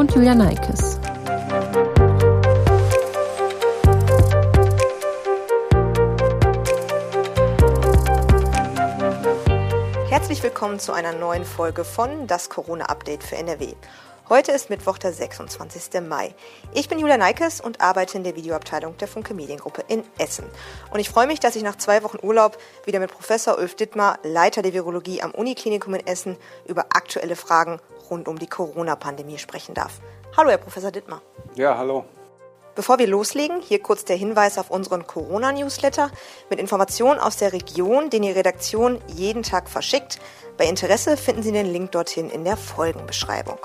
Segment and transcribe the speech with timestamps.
[0.00, 0.98] und Julia Neikes.
[10.08, 13.74] Herzlich willkommen zu einer neuen Folge von Das Corona-Update für NRW.
[14.30, 16.00] Heute ist Mittwoch, der 26.
[16.00, 16.34] Mai.
[16.72, 20.46] Ich bin Julia Neikes und arbeite in der Videoabteilung der Funke Mediengruppe in Essen.
[20.92, 24.18] Und ich freue mich, dass ich nach zwei Wochen Urlaub wieder mit Professor Ulf Dittmar,
[24.22, 27.80] Leiter der Virologie am Uniklinikum in Essen, über aktuelle Fragen
[28.10, 30.00] rund um die Corona-Pandemie sprechen darf.
[30.36, 31.22] Hallo, Herr Professor Dittmar.
[31.54, 32.04] Ja, hallo.
[32.74, 36.10] Bevor wir loslegen, hier kurz der Hinweis auf unseren Corona-Newsletter
[36.48, 40.20] mit Informationen aus der Region, den die Redaktion jeden Tag verschickt.
[40.56, 43.58] Bei Interesse finden Sie den Link dorthin in der Folgenbeschreibung.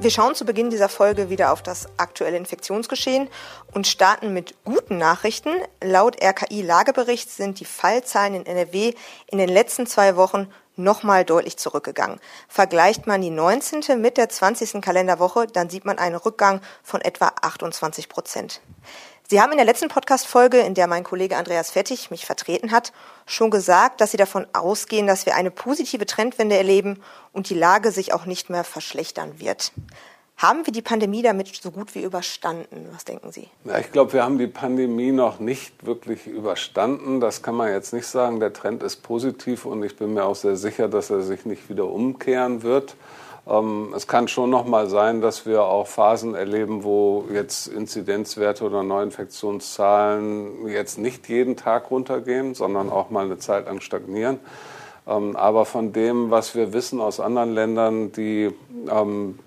[0.00, 3.28] Wir schauen zu Beginn dieser Folge wieder auf das aktuelle Infektionsgeschehen
[3.74, 5.50] und starten mit guten Nachrichten.
[5.84, 8.94] Laut RKI-Lagebericht sind die Fallzahlen in NRW
[9.26, 12.18] in den letzten zwei Wochen nochmal deutlich zurückgegangen.
[12.48, 14.00] Vergleicht man die 19.
[14.00, 14.80] mit der 20.
[14.80, 18.62] Kalenderwoche, dann sieht man einen Rückgang von etwa 28 Prozent.
[19.30, 22.92] Sie haben in der letzten Podcast-Folge, in der mein Kollege Andreas Fettig mich vertreten hat,
[23.26, 27.00] schon gesagt, dass Sie davon ausgehen, dass wir eine positive Trendwende erleben
[27.32, 29.70] und die Lage sich auch nicht mehr verschlechtern wird.
[30.36, 32.88] Haben wir die Pandemie damit so gut wie überstanden?
[32.90, 33.46] Was denken Sie?
[33.66, 37.20] Ja, ich glaube, wir haben die Pandemie noch nicht wirklich überstanden.
[37.20, 38.40] Das kann man jetzt nicht sagen.
[38.40, 41.68] Der Trend ist positiv und ich bin mir auch sehr sicher, dass er sich nicht
[41.68, 42.96] wieder umkehren wird.
[43.48, 48.64] Ähm, es kann schon noch mal sein, dass wir auch Phasen erleben, wo jetzt Inzidenzwerte
[48.64, 54.38] oder Neuinfektionszahlen jetzt nicht jeden Tag runtergehen, sondern auch mal eine Zeit lang stagnieren.
[55.06, 58.50] Ähm, aber von dem, was wir wissen aus anderen Ländern, die
[58.90, 59.38] ähm,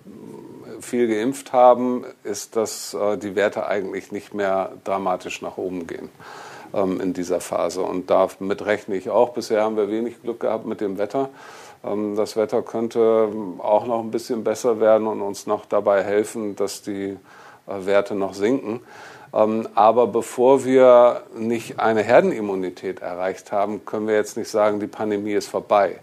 [0.81, 6.09] viel geimpft haben, ist, dass äh, die Werte eigentlich nicht mehr dramatisch nach oben gehen
[6.75, 7.83] in dieser Phase.
[7.83, 9.35] Und damit rechne ich auch.
[9.35, 11.29] Bisher haben wir wenig Glück gehabt mit dem Wetter.
[11.83, 13.29] Ähm, das Wetter könnte
[13.59, 17.17] auch noch ein bisschen besser werden und uns noch dabei helfen, dass die
[17.67, 18.81] äh, Werte noch sinken.
[19.33, 24.87] Ähm, aber bevor wir nicht eine Herdenimmunität erreicht haben, können wir jetzt nicht sagen, die
[24.87, 25.99] Pandemie ist vorbei.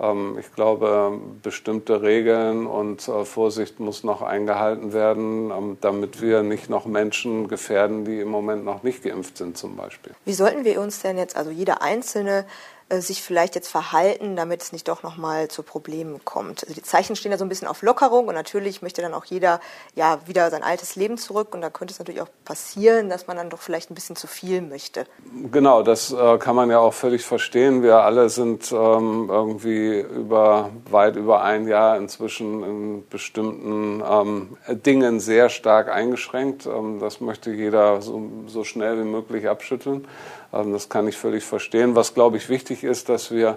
[0.00, 6.70] Ähm, ich glaube, bestimmte Regeln und äh, Vorsicht muss noch eingehalten werden, damit wir nicht
[6.70, 10.12] noch Menschen gefährden, die im Moment noch nicht geimpft sind zum Beispiel.
[10.24, 12.44] Wie sollten wir uns denn jetzt, also jeder Einzelne,
[12.90, 16.62] sich vielleicht jetzt verhalten, damit es nicht doch nochmal zu Problemen kommt.
[16.62, 19.26] Also die Zeichen stehen da so ein bisschen auf Lockerung und natürlich möchte dann auch
[19.26, 19.60] jeder
[19.94, 23.36] ja wieder sein altes Leben zurück und da könnte es natürlich auch passieren, dass man
[23.36, 25.04] dann doch vielleicht ein bisschen zu viel möchte.
[25.52, 27.82] Genau, das äh, kann man ja auch völlig verstehen.
[27.82, 35.20] Wir alle sind ähm, irgendwie über weit über ein Jahr inzwischen in bestimmten ähm, Dingen
[35.20, 36.64] sehr stark eingeschränkt.
[36.64, 40.06] Ähm, das möchte jeder so, so schnell wie möglich abschütteln.
[40.52, 41.94] Ähm, das kann ich völlig verstehen.
[41.94, 43.56] Was, glaube ich, wichtig ist, dass wir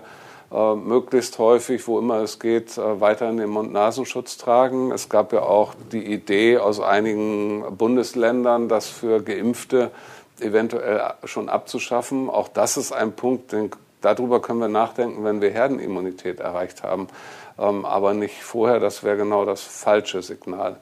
[0.52, 4.92] äh, möglichst häufig, wo immer es geht, äh, weiterhin den Mund-Nasenschutz tragen.
[4.92, 9.92] Es gab ja auch die Idee aus einigen Bundesländern, das für Geimpfte
[10.42, 12.30] eventuell schon abzuschaffen.
[12.30, 13.72] Auch das ist ein Punkt, den,
[14.02, 17.08] darüber können wir nachdenken, wenn wir Herdenimmunität erreicht haben.
[17.58, 20.78] Ähm, aber nicht vorher, das wäre genau das falsche Signal.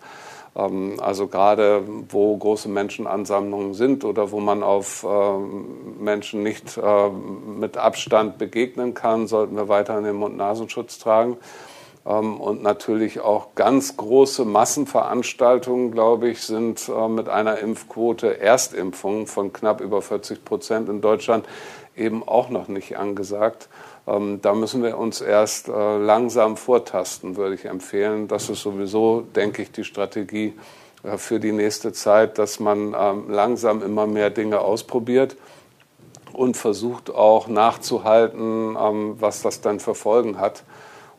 [0.55, 7.09] Ähm, also gerade wo große Menschenansammlungen sind oder wo man auf ähm, Menschen nicht äh,
[7.09, 11.37] mit Abstand begegnen kann, sollten wir weiterhin den Mund-Nasenschutz tragen.
[12.05, 19.27] Ähm, und natürlich auch ganz große Massenveranstaltungen, glaube ich, sind äh, mit einer Impfquote Erstimpfung
[19.27, 21.45] von knapp über 40 Prozent in Deutschland
[21.95, 23.69] eben auch noch nicht angesagt.
[24.09, 28.27] Ähm, da müssen wir uns erst äh, langsam vortasten, würde ich empfehlen.
[28.27, 30.53] Das ist sowieso, denke ich, die Strategie
[31.03, 35.35] äh, für die nächste Zeit, dass man ähm, langsam immer mehr Dinge ausprobiert
[36.33, 40.63] und versucht auch nachzuhalten, ähm, was das dann für Folgen hat.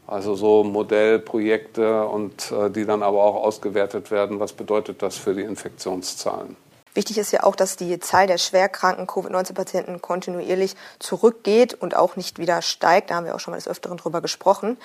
[0.06, 4.40] Also so Modellprojekte und äh, die dann aber auch ausgewertet werden.
[4.40, 6.56] Was bedeutet das für die Infektionszahlen?
[6.94, 12.38] Wichtig ist ja auch, dass die Zahl der schwerkranken Covid-19-Patienten kontinuierlich zurückgeht und auch nicht
[12.38, 13.10] wieder steigt.
[13.10, 14.76] Da haben wir auch schon mal des Öfteren drüber gesprochen.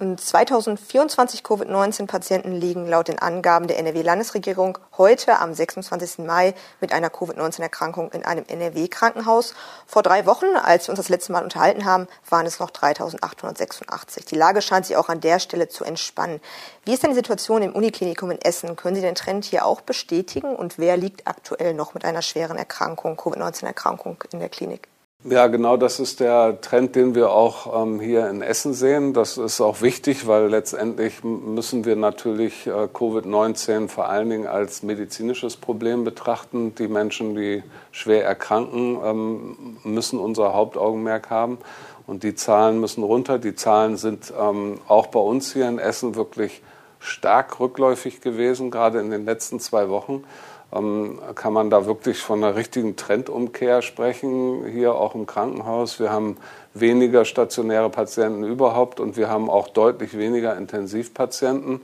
[0.00, 6.20] 2024 Covid-19-Patienten liegen laut den Angaben der NRW-Landesregierung heute am 26.
[6.20, 9.54] Mai mit einer Covid-19-Erkrankung in einem NRW-Krankenhaus.
[9.86, 14.26] Vor drei Wochen, als wir uns das letzte Mal unterhalten haben, waren es noch 3.886.
[14.26, 16.40] Die Lage scheint sich auch an der Stelle zu entspannen.
[16.86, 18.76] Wie ist denn die Situation im Uniklinikum in Essen?
[18.76, 20.56] Können Sie den Trend hier auch bestätigen?
[20.56, 24.88] Und wer liegt aktuell noch mit einer schweren Erkrankung, Covid-19-Erkrankung in der Klinik?
[25.22, 29.12] Ja, genau das ist der Trend, den wir auch ähm, hier in Essen sehen.
[29.12, 34.82] Das ist auch wichtig, weil letztendlich müssen wir natürlich äh, Covid-19 vor allen Dingen als
[34.82, 36.74] medizinisches Problem betrachten.
[36.74, 37.62] Die Menschen, die
[37.92, 41.58] schwer erkranken, ähm, müssen unser Hauptaugenmerk haben.
[42.06, 43.38] Und die Zahlen müssen runter.
[43.38, 46.62] Die Zahlen sind ähm, auch bei uns hier in Essen wirklich
[46.98, 50.24] stark rückläufig gewesen, gerade in den letzten zwei Wochen.
[50.72, 55.98] Ähm, kann man da wirklich von einer richtigen Trendumkehr sprechen, hier auch im Krankenhaus.
[55.98, 56.36] Wir haben
[56.74, 61.80] weniger stationäre Patienten überhaupt und wir haben auch deutlich weniger Intensivpatienten.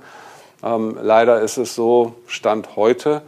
[0.62, 3.22] Ähm, leider ist es so, Stand heute,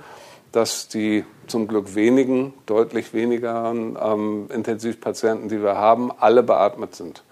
[0.53, 7.25] dass die zum Glück wenigen, deutlich weniger ähm, Intensivpatienten, die wir haben, alle beatmet sind.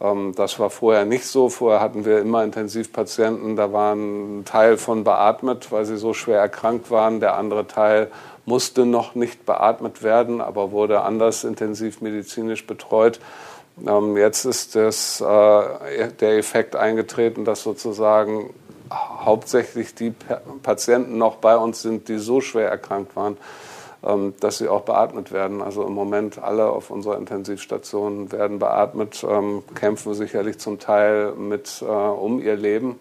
[0.00, 1.48] Ähm, das war vorher nicht so.
[1.48, 6.40] Vorher hatten wir immer Intensivpatienten, da war ein Teil von beatmet, weil sie so schwer
[6.40, 7.20] erkrankt waren.
[7.20, 8.10] Der andere Teil
[8.44, 13.20] musste noch nicht beatmet werden, aber wurde anders intensivmedizinisch betreut.
[13.86, 18.54] Ähm, jetzt ist das, äh, der Effekt eingetreten, dass sozusagen
[18.90, 20.14] hauptsächlich die
[20.62, 23.36] Patienten noch bei uns sind, die so schwer erkrankt waren,
[24.40, 25.62] dass sie auch beatmet werden.
[25.62, 31.82] Also im Moment alle auf unserer Intensivstation werden beatmet, ähm, kämpfen sicherlich zum Teil mit
[31.82, 32.98] äh, um ihr Leben.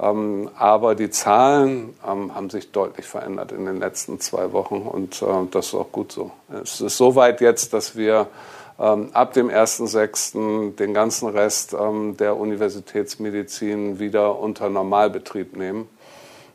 [0.00, 5.26] Ähm, aber die Zahlen haben sich deutlich verändert in den letzten zwei Wochen und äh,
[5.52, 6.32] das ist auch gut so.
[6.62, 8.26] Es ist so weit jetzt, dass wir
[8.76, 10.74] ab dem 1.6.
[10.74, 11.76] den ganzen Rest
[12.18, 15.88] der Universitätsmedizin wieder unter Normalbetrieb nehmen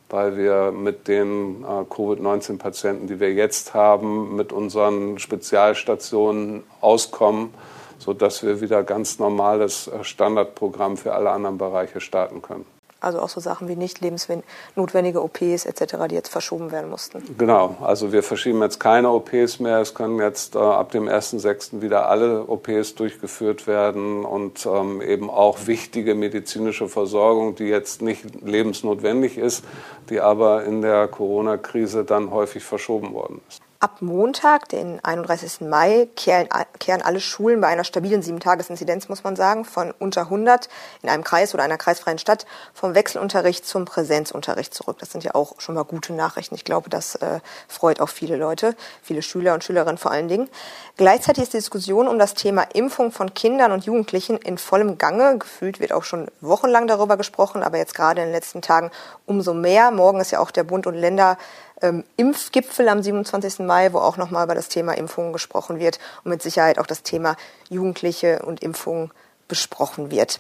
[0.10, 7.54] weil wir mit den äh, Covid-19-Patienten, die wir jetzt haben, mit unseren Spezialstationen auskommen,
[8.00, 12.79] sodass wir wieder ganz normales äh, Standardprogramm für alle anderen Bereiche starten können.
[13.02, 17.24] Also auch so Sachen wie nicht lebensnotwendige OPs etc., die jetzt verschoben werden mussten.
[17.38, 19.80] Genau, also wir verschieben jetzt keine OPs mehr.
[19.80, 21.82] Es können jetzt äh, ab dem 1.6.
[21.82, 28.42] wieder alle OPs durchgeführt werden und ähm, eben auch wichtige medizinische Versorgung, die jetzt nicht
[28.42, 29.64] lebensnotwendig ist,
[30.10, 33.62] die aber in der Corona-Krise dann häufig verschoben worden ist.
[33.82, 35.62] Ab Montag, den 31.
[35.62, 40.68] Mai, kehren, alle Schulen bei einer stabilen Sieben-Tages-Inzidenz, muss man sagen, von unter 100
[41.02, 44.98] in einem Kreis oder einer kreisfreien Stadt vom Wechselunterricht zum Präsenzunterricht zurück.
[45.00, 46.56] Das sind ja auch schon mal gute Nachrichten.
[46.56, 47.40] Ich glaube, das äh,
[47.70, 50.50] freut auch viele Leute, viele Schüler und Schülerinnen vor allen Dingen.
[50.98, 55.38] Gleichzeitig ist die Diskussion um das Thema Impfung von Kindern und Jugendlichen in vollem Gange.
[55.38, 58.92] Gefühlt wird auch schon wochenlang darüber gesprochen, aber jetzt gerade in den letzten Tagen
[59.26, 59.90] umso mehr.
[59.92, 61.38] Morgen ist ja auch der Bund und Länder
[61.82, 63.60] ähm, Impfgipfel am 27.
[63.60, 67.04] Mai, wo auch nochmal über das Thema Impfungen gesprochen wird und mit Sicherheit auch das
[67.04, 67.36] Thema
[67.70, 69.12] Jugendliche und Impfungen
[69.48, 70.40] besprochen wird.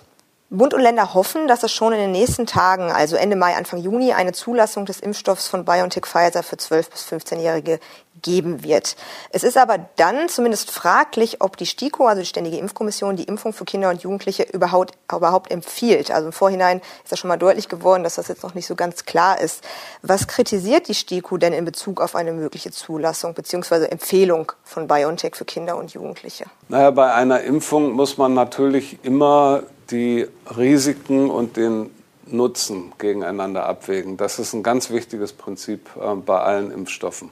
[0.51, 3.79] Bund und Länder hoffen, dass es schon in den nächsten Tagen, also Ende Mai, Anfang
[3.79, 7.79] Juni, eine Zulassung des Impfstoffs von BioNTech Pfizer für 12- bis 15-Jährige
[8.22, 8.96] geben wird.
[9.32, 13.53] Es ist aber dann zumindest fraglich, ob die STIKO, also die Ständige Impfkommission, die Impfung
[13.53, 16.12] für Kinder und Jugendliche überhaupt, überhaupt empfiehlt.
[16.12, 18.75] Also im Vorhinein ist das schon mal deutlich geworden, dass das jetzt noch nicht so
[18.75, 19.63] ganz klar ist.
[20.01, 23.86] Was kritisiert die STIKO denn in Bezug auf eine mögliche Zulassung bzw.
[23.86, 26.46] Empfehlung von BioNTech für Kinder und Jugendliche?
[26.68, 31.89] Naja, bei einer Impfung muss man natürlich immer die Risiken und den
[32.25, 34.17] Nutzen gegeneinander abwägen.
[34.17, 37.31] Das ist ein ganz wichtiges Prinzip äh, bei allen Impfstoffen.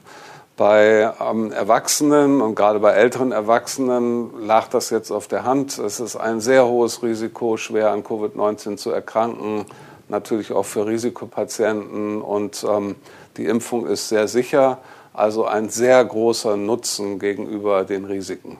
[0.55, 5.77] Bei ähm, Erwachsenen und gerade bei älteren Erwachsenen lag das jetzt auf der Hand.
[5.77, 9.65] Es ist ein sehr hohes Risiko, schwer an Covid-19 zu erkranken.
[10.09, 12.95] natürlich auch für Risikopatienten und ähm,
[13.35, 14.79] die Impfung ist sehr sicher,
[15.13, 18.57] also ein sehr großer Nutzen gegenüber den Risiken.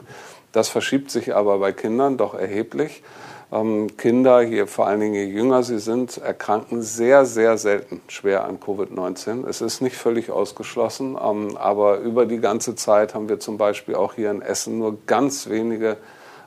[0.52, 3.02] Das verschiebt sich aber bei Kindern doch erheblich.
[3.50, 8.44] Ähm, Kinder, je, vor allen Dingen je jünger sie sind, erkranken sehr, sehr selten schwer
[8.44, 9.48] an Covid-19.
[9.48, 13.96] Es ist nicht völlig ausgeschlossen, ähm, aber über die ganze Zeit haben wir zum Beispiel
[13.96, 15.96] auch hier in Essen nur ganz wenige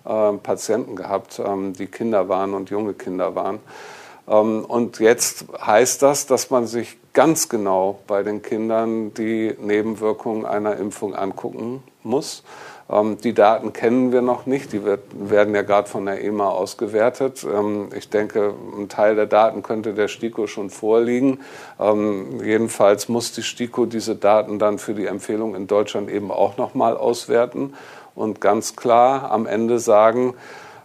[0.04, 3.60] äh, Patienten gehabt, ähm, die Kinder waren und junge Kinder waren.
[4.28, 10.44] Ähm, und jetzt heißt das, dass man sich ganz genau bei den Kindern die Nebenwirkungen
[10.44, 12.44] einer Impfung angucken muss.
[12.90, 17.44] Ähm, die Daten kennen wir noch nicht, die werden ja gerade von der EMA ausgewertet.
[17.44, 21.40] Ähm, ich denke, ein Teil der Daten könnte der STIKO schon vorliegen.
[21.78, 26.56] Ähm, jedenfalls muss die STIKO diese Daten dann für die Empfehlung in Deutschland eben auch
[26.56, 27.74] noch mal auswerten
[28.14, 30.34] und ganz klar am Ende sagen,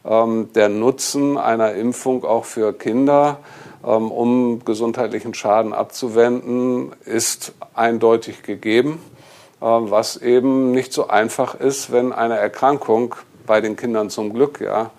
[0.08, 3.40] der Nutzen einer Impfung auch für Kinder,
[3.82, 9.00] um gesundheitlichen Schaden abzuwenden, ist eindeutig gegeben.
[9.65, 13.15] Äh, was eben nicht so einfach ist, wenn eine Erkrankung
[13.48, 14.91] bei den Kindern zum Glück ja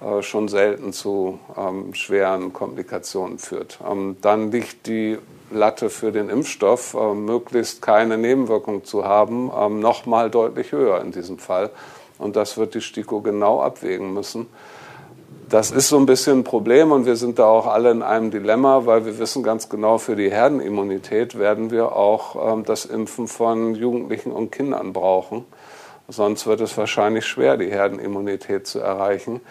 [0.00, 3.80] äh, schon selten zu ähm, schweren Komplikationen führt.
[3.88, 5.18] Ähm, dann liegt die
[5.50, 11.00] Latte für den Impfstoff, äh, möglichst keine Nebenwirkung zu haben, ähm, noch mal deutlich höher
[11.00, 11.70] in diesem Fall.
[12.18, 14.46] Und das wird die STIKO genau abwägen müssen.
[15.52, 18.30] Das ist so ein bisschen ein Problem und wir sind da auch alle in einem
[18.30, 23.28] Dilemma, weil wir wissen ganz genau, für die Herdenimmunität werden wir auch ähm, das Impfen
[23.28, 25.44] von Jugendlichen und Kindern brauchen.
[26.08, 29.42] Sonst wird es wahrscheinlich schwer, die Herdenimmunität zu erreichen.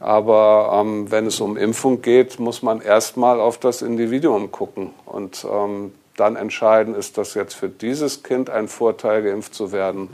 [0.00, 5.46] Aber ähm, wenn es um Impfung geht, muss man erstmal auf das Individuum gucken und
[5.48, 10.08] ähm, dann entscheiden, ist das jetzt für dieses Kind ein Vorteil, geimpft zu werden,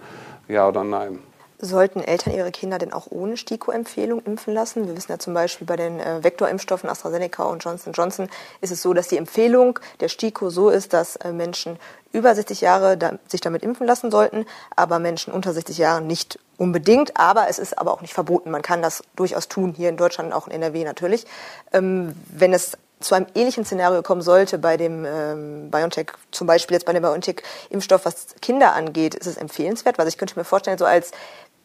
[0.48, 1.18] ja oder nein.
[1.62, 4.86] Sollten Eltern ihre Kinder denn auch ohne STIKO-Empfehlung impfen lassen?
[4.86, 8.30] Wir wissen ja zum Beispiel bei den äh, Vektorimpfstoffen AstraZeneca und Johnson Johnson
[8.62, 11.78] ist es so, dass die Empfehlung der STIKO so ist, dass äh, Menschen
[12.12, 16.38] über 60 Jahre da, sich damit impfen lassen sollten, aber Menschen unter 60 Jahren nicht
[16.56, 17.18] unbedingt.
[17.18, 18.50] Aber es ist aber auch nicht verboten.
[18.50, 21.26] Man kann das durchaus tun, hier in Deutschland, auch in NRW natürlich.
[21.74, 26.74] Ähm, wenn es zu einem ähnlichen Szenario kommen sollte bei dem ähm, BioNTech, zum Beispiel
[26.74, 30.76] jetzt bei dem BioNTech-Impfstoff, was Kinder angeht, ist es empfehlenswert, weil ich könnte mir vorstellen,
[30.76, 31.12] so als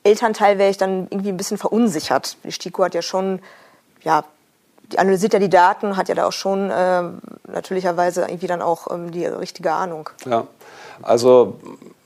[0.04, 2.38] Elternteil wäre ich dann irgendwie ein bisschen verunsichert.
[2.44, 3.42] Die STIKO hat ja schon,
[4.02, 4.24] ja,
[4.92, 7.04] die analysiert ja die Daten, hat ja da auch schon äh,
[7.52, 10.10] natürlicherweise irgendwie dann auch ähm, die richtige Ahnung.
[10.26, 10.48] Ja,
[11.02, 11.60] also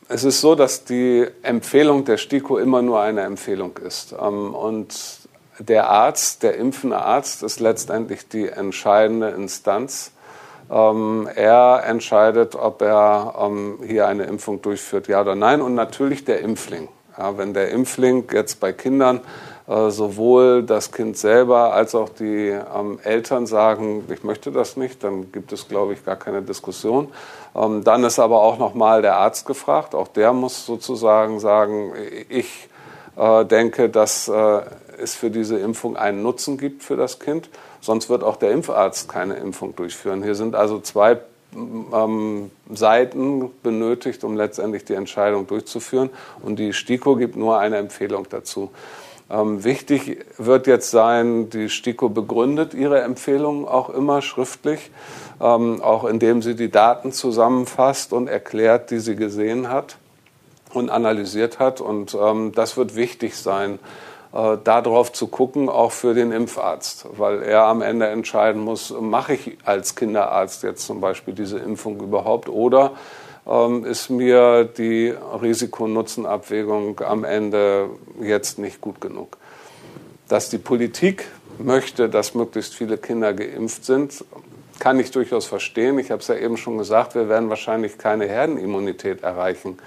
[0.08, 4.14] es ist so, dass die Empfehlung der STIKO immer nur eine Empfehlung ist.
[4.14, 5.19] Ähm, und
[5.60, 10.12] der Arzt, der impfende Arzt, ist letztendlich die entscheidende Instanz.
[10.72, 15.62] Ähm, er entscheidet, ob er ähm, hier eine Impfung durchführt, ja oder nein.
[15.62, 16.88] Und natürlich der Impfling.
[17.18, 19.20] Ja, wenn der Impfling jetzt bei Kindern
[19.68, 25.04] äh, sowohl das Kind selber als auch die ähm, Eltern sagen, ich möchte das nicht,
[25.04, 27.12] dann gibt es, glaube ich, gar keine Diskussion.
[27.56, 29.96] Ähm, dann ist aber auch nochmal der Arzt gefragt.
[29.96, 31.94] Auch der muss sozusagen sagen,
[32.30, 32.70] ich
[33.18, 34.62] äh, denke, dass äh,
[35.02, 37.50] es für diese Impfung einen Nutzen gibt für das Kind.
[37.82, 40.24] Sonst wird auch der Impfarzt keine Impfung durchführen.
[40.24, 41.20] Hier sind also zwei
[41.56, 46.10] ähm, Seiten benötigt, um letztendlich die Entscheidung durchzuführen.
[46.42, 48.72] Und die STIKO gibt nur eine Empfehlung dazu.
[49.32, 54.90] Ähm, wichtig wird jetzt sein, die STIKO begründet ihre Empfehlungen auch immer schriftlich,
[55.40, 59.98] ähm, auch indem sie die Daten zusammenfasst und erklärt, die sie gesehen hat
[60.74, 61.80] und analysiert hat.
[61.80, 63.78] Und ähm, das wird wichtig sein,
[64.34, 69.34] äh, darauf zu gucken, auch für den Impfarzt, weil er am Ende entscheiden muss, mache
[69.34, 72.92] ich als Kinderarzt jetzt zum Beispiel diese Impfung überhaupt oder
[73.48, 75.10] ähm, ist mir die
[75.42, 77.90] Risikonutzenabwägung am Ende
[78.22, 79.38] jetzt nicht gut genug.
[80.28, 81.26] Dass die Politik
[81.58, 84.24] möchte, dass möglichst viele Kinder geimpft sind,
[84.78, 85.98] kann ich durchaus verstehen.
[86.00, 89.80] Ich habe es ja eben schon gesagt, wir werden wahrscheinlich keine Herdenimmunität erreichen.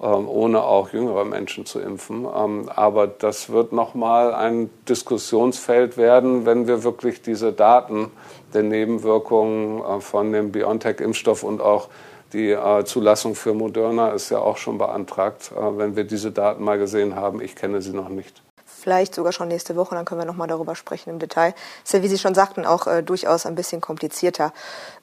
[0.00, 2.24] Ähm, ohne auch jüngere Menschen zu impfen.
[2.24, 8.12] Ähm, aber das wird nochmal ein Diskussionsfeld werden, wenn wir wirklich diese Daten
[8.54, 11.88] der Nebenwirkungen äh, von dem BioNTech-Impfstoff und auch
[12.32, 16.62] die äh, Zulassung für Moderna ist ja auch schon beantragt, äh, wenn wir diese Daten
[16.62, 17.40] mal gesehen haben.
[17.40, 18.40] Ich kenne sie noch nicht
[18.80, 21.52] vielleicht sogar schon nächste Woche, dann können wir nochmal darüber sprechen im Detail.
[21.84, 24.52] Ist ja, wie Sie schon sagten, auch äh, durchaus ein bisschen komplizierter.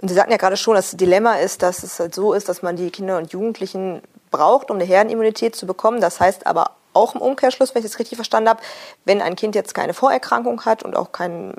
[0.02, 2.62] Und Sie sagten ja gerade schon, das Dilemma ist, dass es halt so ist, dass
[2.62, 4.02] man die Kinder und Jugendlichen
[4.36, 6.02] braucht, um eine Herdenimmunität zu bekommen.
[6.02, 8.62] Das heißt aber auch im Umkehrschluss, wenn ich das richtig verstanden habe,
[9.04, 11.54] wenn ein Kind jetzt keine Vorerkrankung hat und auch kein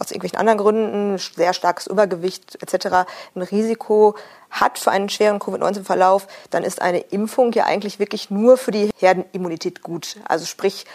[0.00, 4.14] aus irgendwelchen anderen Gründen, sehr starkes Übergewicht etc., ein Risiko
[4.50, 8.90] hat für einen schweren Covid-19-Verlauf, dann ist eine Impfung ja eigentlich wirklich nur für die
[8.96, 10.16] Herdenimmunität gut.
[10.28, 10.86] Also sprich,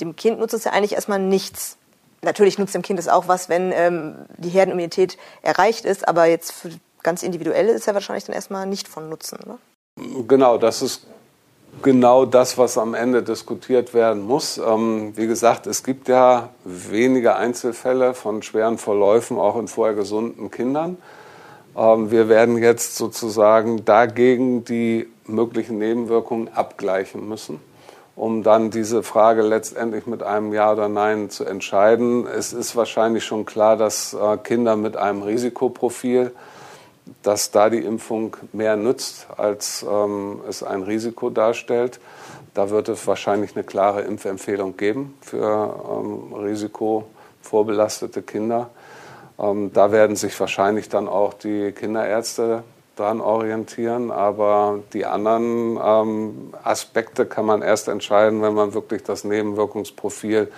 [0.00, 1.78] dem Kind nutzt es ja eigentlich erstmal nichts,
[2.20, 6.52] natürlich nutzt dem Kind es auch was, wenn ähm, die Herdenimmunität erreicht ist, aber jetzt
[6.52, 6.70] für
[7.02, 9.38] ganz individuelle ist ja wahrscheinlich dann erstmal nicht von Nutzen.
[9.46, 9.58] Ne?
[10.28, 11.06] Genau, das ist
[11.82, 14.58] genau das, was am Ende diskutiert werden muss.
[14.58, 20.50] Ähm, wie gesagt, es gibt ja wenige Einzelfälle von schweren Verläufen, auch in vorher gesunden
[20.50, 20.98] Kindern.
[21.76, 27.60] Ähm, wir werden jetzt sozusagen dagegen die möglichen Nebenwirkungen abgleichen müssen,
[28.14, 32.26] um dann diese Frage letztendlich mit einem Ja oder Nein zu entscheiden.
[32.26, 36.32] Es ist wahrscheinlich schon klar, dass äh, Kinder mit einem Risikoprofil
[37.22, 42.00] dass da die Impfung mehr nützt, als ähm, es ein Risiko darstellt.
[42.54, 48.70] Da wird es wahrscheinlich eine klare Impfempfehlung geben für ähm, risikovorbelastete Kinder.
[49.38, 52.62] Ähm, da werden sich wahrscheinlich dann auch die Kinderärzte
[52.96, 54.10] dran orientieren.
[54.10, 60.50] Aber die anderen ähm, Aspekte kann man erst entscheiden, wenn man wirklich das Nebenwirkungsprofil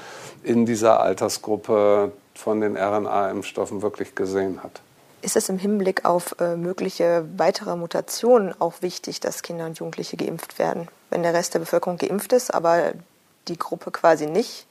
[0.42, 4.82] in dieser Altersgruppe von den RNA-Impfstoffen wirklich gesehen hat.
[5.26, 10.16] Ist es im Hinblick auf äh, mögliche weitere Mutationen auch wichtig, dass Kinder und Jugendliche
[10.16, 10.86] geimpft werden?
[11.10, 12.92] Wenn der Rest der Bevölkerung geimpft ist, aber
[13.48, 14.68] die Gruppe quasi nicht,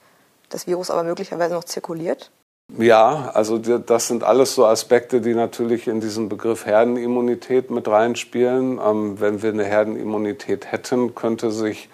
[0.48, 2.30] das Virus aber möglicherweise noch zirkuliert?
[2.78, 8.80] Ja, also das sind alles so Aspekte, die natürlich in diesen Begriff Herdenimmunität mit reinspielen.
[8.82, 11.90] Ähm, wenn wir eine Herdenimmunität hätten, könnte sich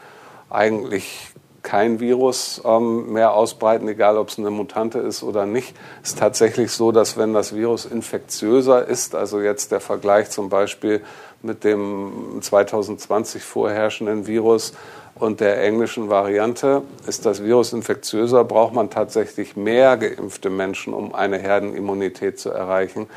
[0.50, 1.30] eigentlich
[1.62, 5.74] kein Virus ähm, mehr ausbreiten, egal ob es eine Mutante ist oder nicht.
[6.02, 10.48] Es ist tatsächlich so, dass wenn das Virus infektiöser ist, also jetzt der Vergleich zum
[10.48, 11.02] Beispiel
[11.42, 14.72] mit dem 2020 vorherrschenden Virus
[15.14, 21.14] und der englischen Variante, ist das Virus infektiöser, braucht man tatsächlich mehr geimpfte Menschen, um
[21.14, 23.08] eine Herdenimmunität zu erreichen,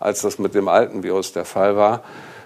[0.00, 2.02] als das mit dem alten Virus der Fall war.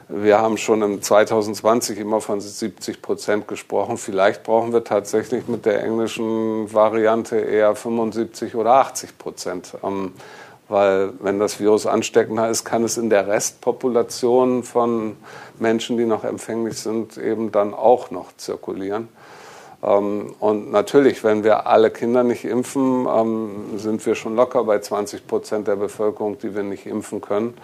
[0.09, 3.97] Wir haben schon im 2020 immer von 70 Prozent gesprochen.
[3.97, 9.77] Vielleicht brauchen wir tatsächlich mit der englischen Variante eher 75 oder 80 Prozent.
[9.83, 10.13] Ähm,
[10.69, 15.17] weil wenn das Virus ansteckender ist, kann es in der Restpopulation von
[15.59, 19.09] Menschen, die noch empfänglich sind, eben dann auch noch zirkulieren.
[19.83, 24.79] Ähm, und natürlich, wenn wir alle Kinder nicht impfen, ähm, sind wir schon locker bei
[24.79, 27.55] 20 Prozent der Bevölkerung, die wir nicht impfen können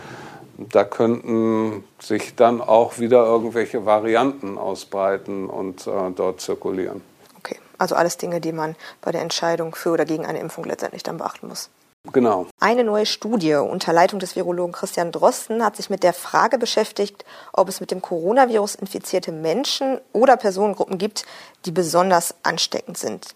[0.71, 7.02] da könnten sich dann auch wieder irgendwelche Varianten ausbreiten und äh, dort zirkulieren.
[7.39, 11.02] Okay, also alles Dinge, die man bei der Entscheidung für oder gegen eine Impfung letztendlich
[11.02, 11.71] dann beachten muss.
[12.13, 12.49] Genau.
[12.58, 17.25] Eine neue Studie unter Leitung des Virologen Christian Drosten hat sich mit der Frage beschäftigt,
[17.52, 21.25] ob es mit dem Coronavirus infizierte Menschen oder Personengruppen gibt,
[21.65, 23.34] die besonders ansteckend sind.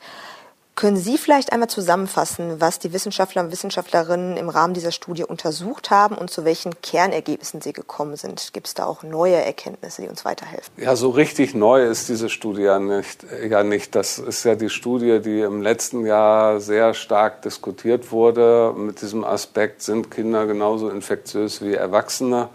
[0.76, 5.90] Können Sie vielleicht einmal zusammenfassen, was die Wissenschaftler und Wissenschaftlerinnen im Rahmen dieser Studie untersucht
[5.90, 8.52] haben und zu welchen Kernergebnissen sie gekommen sind?
[8.52, 10.70] Gibt es da auch neue Erkenntnisse, die uns weiterhelfen?
[10.76, 13.24] Ja, so richtig neu ist diese Studie ja nicht.
[13.48, 13.94] Ja nicht.
[13.94, 19.24] Das ist ja die Studie, die im letzten Jahr sehr stark diskutiert wurde mit diesem
[19.24, 22.50] Aspekt, sind Kinder genauso infektiös wie Erwachsene.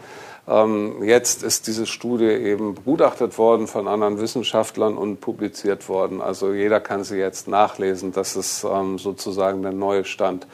[0.52, 6.22] Ähm, jetzt ist diese Studie eben begutachtet worden von anderen Wissenschaftlern und publiziert worden.
[6.22, 8.12] Also jeder kann sie jetzt nachlesen.
[8.12, 10.48] Das ist ähm, sozusagen der neue Stand.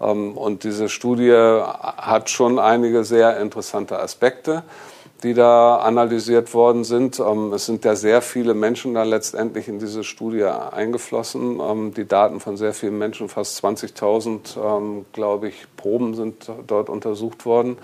[0.00, 4.62] Ähm, und diese Studie hat schon einige sehr interessante Aspekte
[5.22, 7.18] die da analysiert worden sind.
[7.54, 11.94] Es sind ja sehr viele Menschen da letztendlich in diese Studie eingeflossen.
[11.94, 17.78] Die Daten von sehr vielen Menschen, fast 20.000, glaube ich, Proben sind dort untersucht worden.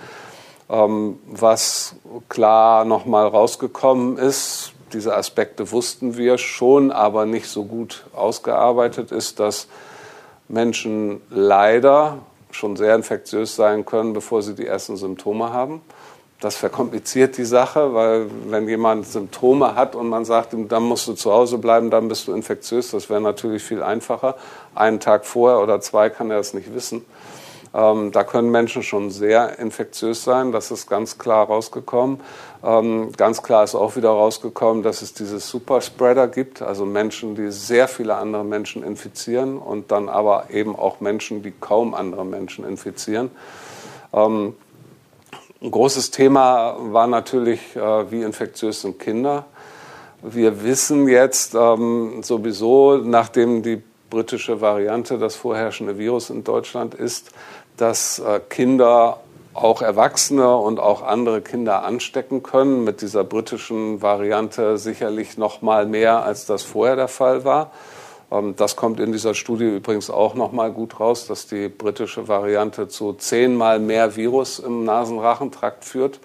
[0.73, 1.97] Ähm, was
[2.31, 9.39] klar nochmal rausgekommen ist, diese Aspekte wussten wir schon, aber nicht so gut ausgearbeitet ist,
[9.39, 9.69] dass
[10.49, 12.19] Menschen leider
[12.51, 15.83] schon sehr infektiös sein können, bevor sie die ersten Symptome haben.
[16.41, 21.07] Das verkompliziert die Sache, weil wenn jemand Symptome hat und man sagt ihm, dann musst
[21.07, 24.37] du zu Hause bleiben, dann bist du infektiös, das wäre natürlich viel einfacher.
[24.75, 27.05] Einen Tag vorher oder zwei kann er es nicht wissen.
[27.75, 32.21] Ähm, da können Menschen schon sehr infektiös sein, das ist ganz klar rausgekommen.
[32.63, 37.51] Ähm, ganz klar ist auch wieder rausgekommen, dass es diese Superspreader gibt, also Menschen, die
[37.51, 42.67] sehr viele andere Menschen infizieren und dann aber eben auch Menschen, die kaum andere Menschen
[42.67, 43.31] infizieren.
[44.13, 44.55] Ähm,
[45.63, 49.47] ein großes Thema war natürlich, äh, wie infektiös sind Kinder.
[50.21, 53.83] Wir wissen jetzt ähm, sowieso, nachdem die
[54.13, 57.31] britische Variante das vorherrschende Virus in Deutschland ist,
[57.83, 59.19] dass äh, Kinder
[59.55, 62.85] auch Erwachsene und auch andere Kinder anstecken können.
[62.85, 67.73] Mit dieser britischen Variante sicherlich noch mal mehr, als das vorher der Fall war.
[68.31, 72.29] Ähm, das kommt in dieser Studie übrigens auch noch mal gut raus, dass die britische
[72.29, 76.21] Variante zu zehnmal mehr Virus im Nasenrachentrakt führt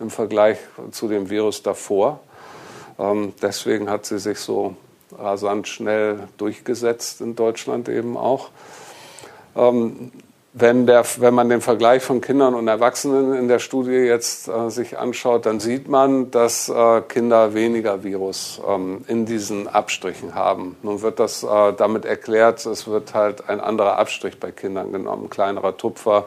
[0.00, 0.58] im Vergleich
[0.90, 2.18] zu dem Virus davor.
[2.98, 4.74] Ähm, deswegen hat sie sich so
[5.16, 8.50] rasant schnell durchgesetzt in Deutschland eben auch.
[10.58, 14.70] Wenn, der, wenn man den Vergleich von Kindern und Erwachsenen in der Studie jetzt äh,
[14.70, 20.74] sich anschaut, dann sieht man, dass äh, Kinder weniger Virus ähm, in diesen Abstrichen haben.
[20.82, 25.28] Nun wird das äh, damit erklärt, es wird halt ein anderer Abstrich bei Kindern genommen,
[25.28, 26.24] kleinerer Tupfer,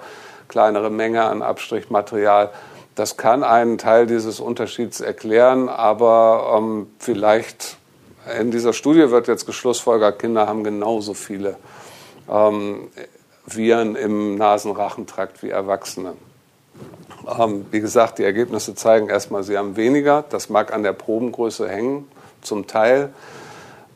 [0.48, 2.52] kleinere Menge an Abstrichmaterial.
[2.94, 7.78] Das kann einen Teil dieses Unterschieds erklären, aber ähm, vielleicht
[8.40, 11.58] in dieser Studie wird jetzt geschlussfolgert, Kinder haben genauso viele
[12.30, 12.90] ähm,
[13.56, 16.14] Viren im Nasenrachentrakt wie Erwachsene.
[17.40, 20.24] Ähm, wie gesagt, die Ergebnisse zeigen erstmal, sie haben weniger.
[20.30, 22.08] Das mag an der Probengröße hängen,
[22.42, 23.14] zum Teil.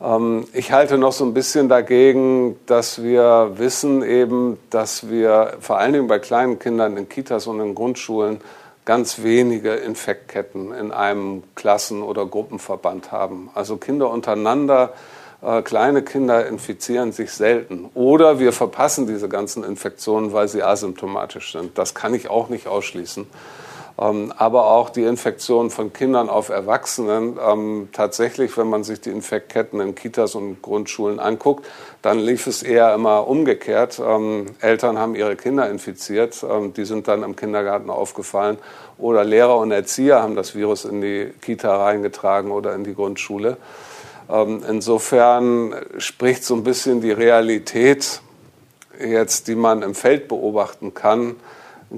[0.02, 5.78] Ähm, ich halte noch so ein bisschen dagegen, dass wir wissen eben, dass wir vor
[5.78, 8.40] allen Dingen bei kleinen Kindern in Kitas und in Grundschulen
[8.84, 13.48] ganz wenige Infektketten in einem Klassen- oder Gruppenverband haben.
[13.54, 14.92] Also Kinder untereinander
[15.44, 17.90] äh, kleine Kinder infizieren sich selten.
[17.94, 21.76] Oder wir verpassen diese ganzen Infektionen, weil sie asymptomatisch sind.
[21.78, 23.26] Das kann ich auch nicht ausschließen.
[23.96, 27.38] Ähm, aber auch die Infektion von Kindern auf Erwachsenen.
[27.40, 31.66] Ähm, tatsächlich, wenn man sich die Infektketten in Kitas und Grundschulen anguckt,
[32.02, 34.00] dann lief es eher immer umgekehrt.
[34.04, 36.44] Ähm, Eltern haben ihre Kinder infiziert,
[36.76, 38.58] die sind dann im Kindergarten aufgefallen.
[38.98, 43.56] Oder Lehrer und Erzieher haben das Virus in die Kita reingetragen oder in die Grundschule.
[44.28, 48.20] Ähm, insofern spricht so ein bisschen die Realität
[48.98, 51.36] jetzt, die man im Feld beobachten kann,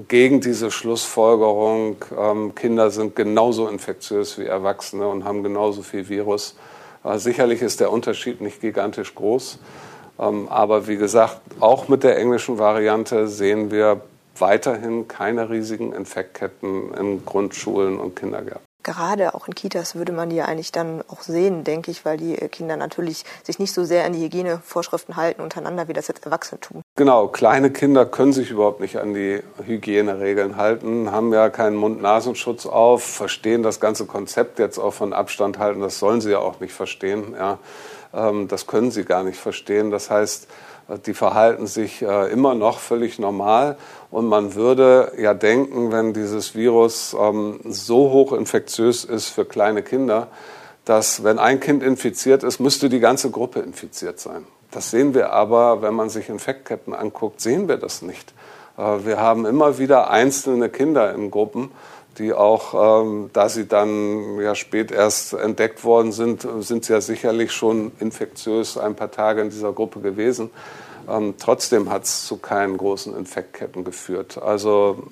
[0.07, 6.55] gegen diese Schlussfolgerung, ähm, Kinder sind genauso infektiös wie Erwachsene und haben genauso viel Virus.
[7.03, 9.59] Äh, sicherlich ist der Unterschied nicht gigantisch groß,
[10.19, 14.01] ähm, aber wie gesagt, auch mit der englischen Variante sehen wir
[14.37, 20.37] weiterhin keine riesigen Infektketten in Grundschulen und Kindergärten gerade auch in Kitas würde man die
[20.37, 24.05] ja eigentlich dann auch sehen, denke ich, weil die Kinder natürlich sich nicht so sehr
[24.05, 26.81] an die Hygienevorschriften halten untereinander, wie das jetzt Erwachsene tun.
[26.95, 32.65] Genau, kleine Kinder können sich überhaupt nicht an die Hygieneregeln halten, haben ja keinen Mund-Nasenschutz
[32.65, 36.59] auf, verstehen das ganze Konzept jetzt auch von Abstand halten, das sollen sie ja auch
[36.61, 37.35] nicht verstehen.
[37.37, 37.59] Ja.
[38.13, 39.91] Ähm, das können sie gar nicht verstehen.
[39.91, 40.47] Das heißt,
[41.05, 43.77] die verhalten sich äh, immer noch völlig normal.
[44.09, 49.83] Und man würde ja denken, wenn dieses Virus ähm, so hoch infektiös ist für kleine
[49.83, 50.27] Kinder,
[50.85, 54.45] dass wenn ein Kind infiziert ist, müsste die ganze Gruppe infiziert sein.
[54.71, 58.33] Das sehen wir aber, wenn man sich Infektketten anguckt, sehen wir das nicht.
[58.77, 61.71] Äh, wir haben immer wieder einzelne Kinder in Gruppen,
[62.17, 67.01] die auch, ähm, da sie dann ja spät erst entdeckt worden sind, sind sie ja
[67.01, 70.49] sicherlich schon infektiös ein paar Tage in dieser Gruppe gewesen.
[71.09, 74.41] Ähm, trotzdem hat es zu keinen großen Infektketten geführt.
[74.41, 75.03] Also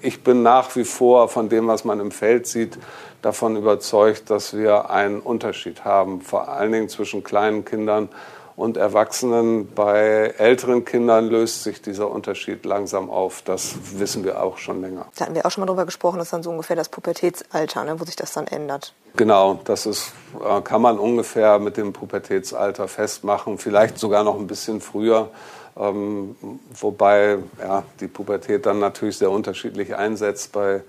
[0.00, 2.78] ich bin nach wie vor von dem, was man im Feld sieht,
[3.20, 8.08] davon überzeugt, dass wir einen Unterschied haben, vor allen Dingen zwischen kleinen Kindern
[8.56, 9.72] und Erwachsenen.
[9.74, 13.42] Bei älteren Kindern löst sich dieser Unterschied langsam auf.
[13.42, 15.06] Das wissen wir auch schon länger.
[15.16, 17.84] Da hatten wir auch schon mal drüber gesprochen, das ist dann so ungefähr das Pubertätsalter,
[17.84, 18.94] ne, wo sich das dann ändert.
[19.16, 20.12] Genau, das ist,
[20.44, 25.30] äh, kann man ungefähr mit dem Pubertätsalter festmachen, vielleicht sogar noch ein bisschen früher.
[25.76, 26.36] Ähm,
[26.78, 30.82] wobei ja, die Pubertät dann natürlich sehr unterschiedlich einsetzt bei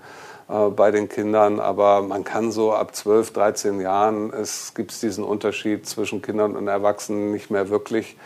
[0.48, 1.60] bei den Kindern.
[1.60, 6.68] Aber man kann so ab 12, 13 Jahren, es gibt diesen Unterschied zwischen Kindern und
[6.68, 8.16] Erwachsenen nicht mehr wirklich.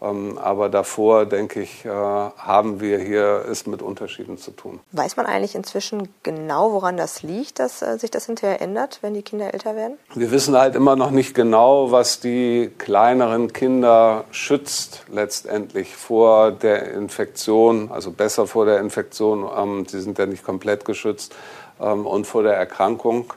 [0.00, 4.80] Ähm, aber davor, denke ich, äh, haben wir hier es mit Unterschieden zu tun.
[4.92, 9.14] Weiß man eigentlich inzwischen genau, woran das liegt, dass äh, sich das hinterher ändert, wenn
[9.14, 9.98] die Kinder älter werden?
[10.14, 16.92] Wir wissen halt immer noch nicht genau, was die kleineren Kinder schützt letztendlich vor der
[16.92, 19.48] Infektion, also besser vor der Infektion.
[19.56, 21.34] Ähm, sie sind ja nicht komplett geschützt
[21.78, 23.32] und vor der Erkrankung.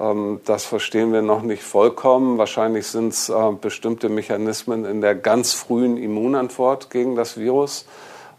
[0.00, 2.38] Ähm, das verstehen wir noch nicht vollkommen.
[2.38, 7.86] Wahrscheinlich sind es äh, bestimmte Mechanismen in der ganz frühen Immunantwort gegen das Virus,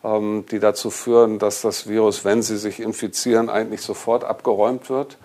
[0.04, 5.18] ähm, die dazu führen, dass das Virus, wenn sie sich infizieren, eigentlich sofort abgeräumt wird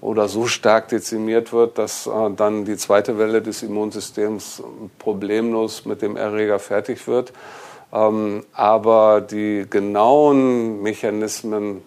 [0.00, 4.62] oder so stark dezimiert wird, dass äh, dann die zweite Welle des Immunsystems
[4.98, 7.32] problemlos mit dem Erreger fertig wird.
[7.90, 11.80] aber die genauen Mechanismen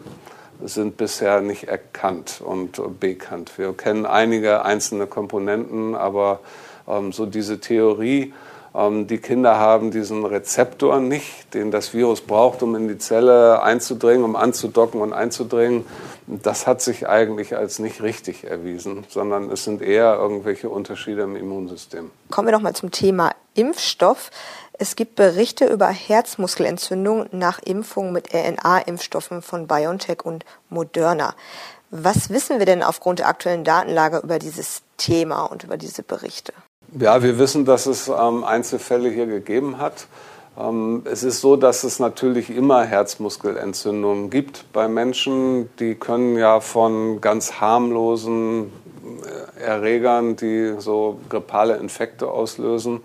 [0.63, 3.53] sind bisher nicht erkannt und bekannt.
[3.57, 6.39] Wir kennen einige einzelne Komponenten, aber
[6.87, 8.33] ähm, so diese Theorie,
[8.73, 13.61] ähm, die Kinder haben diesen Rezeptor nicht, den das Virus braucht, um in die Zelle
[13.61, 15.85] einzudringen, um anzudocken und einzudringen.
[16.27, 21.35] Das hat sich eigentlich als nicht richtig erwiesen, sondern es sind eher irgendwelche Unterschiede im
[21.35, 22.11] Immunsystem.
[22.29, 24.31] Kommen wir noch mal zum Thema Impfstoff.
[24.81, 31.35] Es gibt Berichte über Herzmuskelentzündung nach Impfung mit RNA-Impfstoffen von BioNTech und Moderna.
[31.91, 36.53] Was wissen wir denn aufgrund der aktuellen Datenlage über dieses Thema und über diese Berichte?
[36.99, 40.07] Ja, wir wissen, dass es ähm, Einzelfälle hier gegeben hat.
[40.59, 45.69] Ähm, es ist so, dass es natürlich immer Herzmuskelentzündungen gibt bei Menschen.
[45.77, 48.73] Die können ja von ganz harmlosen
[49.59, 53.01] äh, Erregern, die so grippale Infekte auslösen,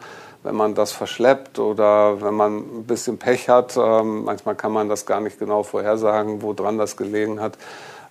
[0.47, 3.77] wenn man das verschleppt oder wenn man ein bisschen Pech hat.
[3.77, 7.59] Ähm, manchmal kann man das gar nicht genau vorhersagen, woran das gelegen hat.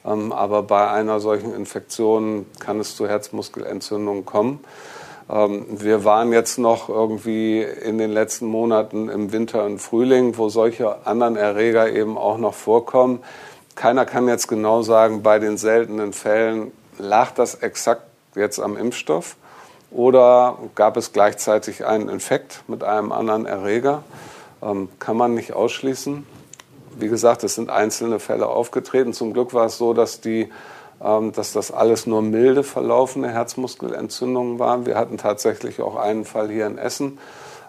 [0.06, 4.60] Ähm, aber bei einer solchen Infektion kann es zu Herzmuskelentzündungen kommen.
[5.30, 10.50] Ähm, wir waren jetzt noch irgendwie in den letzten Monaten im Winter und Frühling, wo
[10.50, 13.24] solche anderen Erreger eben auch noch vorkommen.
[13.76, 18.04] Keiner kann jetzt genau sagen, bei den seltenen Fällen lag das exakt
[18.36, 19.38] jetzt am Impfstoff
[19.92, 24.04] oder gab es gleichzeitig einen Infekt mit einem anderen Erreger.
[24.62, 26.26] Ähm, kann man nicht ausschließen.
[26.98, 29.14] Wie gesagt, es sind einzelne Fälle aufgetreten.
[29.14, 30.50] Zum Glück war es so, dass die
[31.04, 34.86] ähm, dass das alles nur milde verlaufende Herzmuskelentzündungen waren.
[34.86, 37.20] Wir hatten tatsächlich auch einen Fall hier in Essen.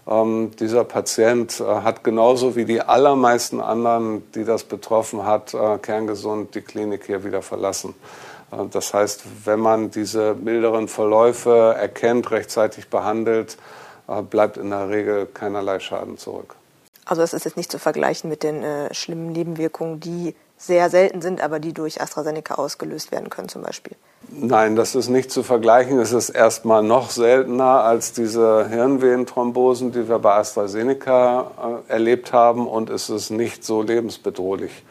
[0.07, 5.79] Ähm, dieser Patient äh, hat genauso wie die allermeisten anderen, die das betroffen hat, äh,
[5.79, 7.95] kerngesund die Klinik hier wieder verlassen.
[8.57, 13.57] Äh, das heißt, wenn man diese milderen Verläufe erkennt, rechtzeitig behandelt,
[14.31, 16.55] bleibt in der Regel keinerlei Schaden zurück.
[17.07, 21.23] Also das ist jetzt nicht zu vergleichen mit den äh, schlimmen Nebenwirkungen, die sehr selten
[21.23, 23.97] sind, aber die durch AstraZeneca ausgelöst werden können zum Beispiel.
[24.29, 26.01] Nein, das ist nicht zu vergleichen.
[26.01, 32.67] Es ist erstmal noch seltener als diese Hirnvenenthrombosen, die wir bei AstraZeneca äh, erlebt haben.
[32.67, 34.83] Und es ist nicht so lebensbedrohlich,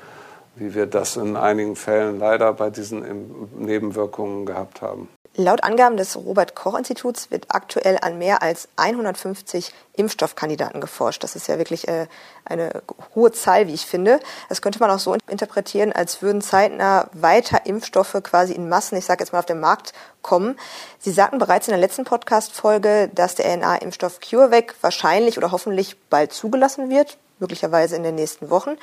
[0.55, 5.09] wie wir das in einigen Fällen leider bei diesen Nebenwirkungen gehabt haben.
[5.37, 11.25] Laut Angaben des Robert Koch Instituts wird aktuell an mehr als 150 Impfstoffkandidaten geforscht.
[11.25, 12.07] Das ist ja wirklich äh,
[12.45, 12.81] eine
[13.13, 14.21] hohe Zahl, wie ich finde.
[14.47, 19.03] Das könnte man auch so interpretieren, als würden zeitnah weiter Impfstoffe quasi in Massen, ich
[19.03, 19.91] sage jetzt mal, auf den Markt
[20.21, 20.57] kommen.
[20.99, 26.31] Sie sagten bereits in der letzten Podcast-Folge, dass der RNA-Impfstoff CureVac wahrscheinlich oder hoffentlich bald
[26.31, 28.77] zugelassen wird möglicherweise in den nächsten Wochen.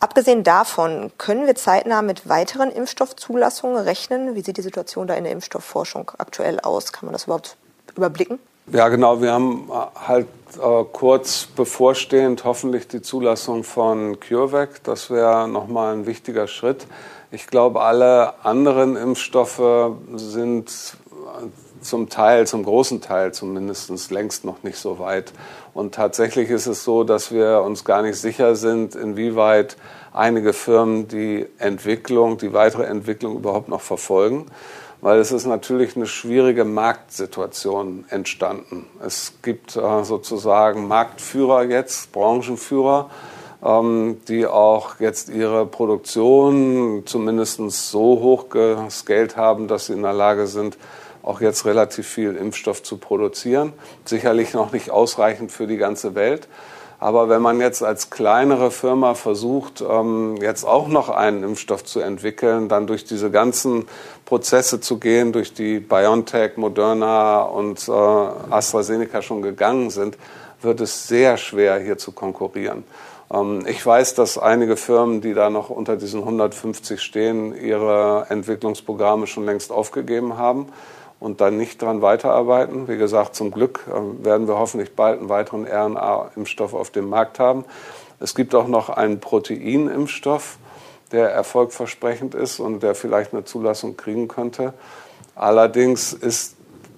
[0.00, 4.34] Abgesehen davon, können wir zeitnah mit weiteren Impfstoffzulassungen rechnen?
[4.34, 6.92] Wie sieht die Situation da in der Impfstoffforschung aktuell aus?
[6.92, 7.56] Kann man das überhaupt
[7.96, 8.38] überblicken?
[8.72, 9.20] Ja, genau.
[9.20, 14.84] Wir haben äh, halt äh, kurz bevorstehend hoffentlich die Zulassung von CureVac.
[14.84, 16.86] Das wäre nochmal ein wichtiger Schritt.
[17.32, 20.70] Ich glaube, alle anderen Impfstoffe sind
[21.82, 25.32] zum Teil, zum großen Teil zumindest längst noch nicht so weit.
[25.74, 29.76] Und tatsächlich ist es so, dass wir uns gar nicht sicher sind, inwieweit
[30.12, 34.46] einige Firmen die Entwicklung, die weitere Entwicklung überhaupt noch verfolgen.
[35.00, 38.86] Weil es ist natürlich eine schwierige Marktsituation entstanden.
[39.04, 43.10] Es gibt äh, sozusagen Marktführer jetzt, Branchenführer,
[43.64, 50.12] ähm, die auch jetzt ihre Produktion zumindest so hoch gescaled haben, dass sie in der
[50.12, 50.78] Lage sind,
[51.22, 53.72] auch jetzt relativ viel Impfstoff zu produzieren.
[54.04, 56.48] Sicherlich noch nicht ausreichend für die ganze Welt.
[57.02, 61.98] Aber wenn man jetzt als kleinere Firma versucht, ähm, jetzt auch noch einen Impfstoff zu
[61.98, 63.86] entwickeln, dann durch diese ganzen
[64.24, 70.16] Prozesse zu gehen, durch die BioNTech, Moderna und äh, AstraZeneca schon gegangen sind,
[70.60, 72.84] wird es sehr schwer, hier zu konkurrieren.
[73.32, 79.26] Ähm, ich weiß, dass einige Firmen, die da noch unter diesen 150 stehen, ihre Entwicklungsprogramme
[79.26, 80.68] schon längst aufgegeben haben
[81.22, 82.88] und dann nicht dran weiterarbeiten.
[82.88, 87.38] Wie gesagt, zum Glück äh, werden wir hoffentlich bald einen weiteren RNA-Impfstoff auf dem Markt
[87.38, 87.64] haben.
[88.18, 90.58] Es gibt auch noch einen Proteinimpfstoff,
[91.12, 94.74] der erfolgversprechend ist und der vielleicht eine Zulassung kriegen könnte.
[95.36, 96.56] Allerdings ist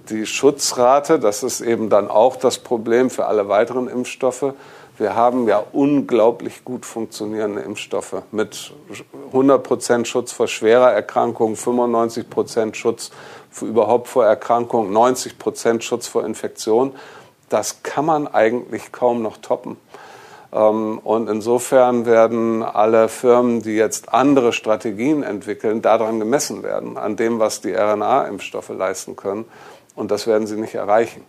[0.08, 4.54] die Schutzrate, das ist eben dann auch das Problem für alle weiteren Impfstoffe,
[4.96, 8.72] wir haben ja unglaublich gut funktionierende Impfstoffe mit
[9.32, 13.10] 100% Schutz vor schwerer Erkrankung, 95% Schutz
[13.60, 16.94] überhaupt vor Erkrankung, 90% Schutz vor Infektion.
[17.48, 19.76] Das kann man eigentlich kaum noch toppen.
[20.52, 27.16] Ähm, und insofern werden alle Firmen, die jetzt andere Strategien entwickeln, daran gemessen werden, an
[27.16, 29.44] dem, was die RNA-Impfstoffe leisten können.
[29.96, 31.24] Und das werden sie nicht erreichen.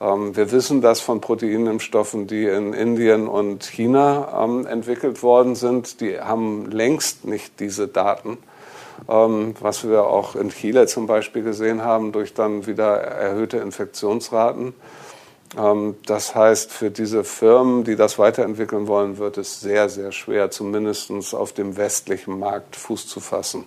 [0.00, 6.00] Ähm, wir wissen das von Proteinimpfstoffen, die in Indien und China ähm, entwickelt worden sind.
[6.00, 8.38] Die haben längst nicht diese Daten,
[9.08, 14.74] ähm, was wir auch in Chile zum Beispiel gesehen haben, durch dann wieder erhöhte Infektionsraten.
[16.06, 21.10] Das heißt, für diese Firmen, die das weiterentwickeln wollen, wird es sehr, sehr schwer, zumindest
[21.34, 23.64] auf dem westlichen Markt Fuß zu fassen.